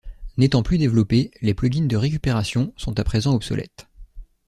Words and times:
N'étant 0.37 0.63
plus 0.63 0.79
développés, 0.79 1.29
les 1.43 1.53
plugins 1.53 1.85
de 1.85 1.95
récupération 1.95 2.73
sont 2.75 2.99
à 2.99 3.03
présent 3.03 3.35
obsolètes. 3.35 3.87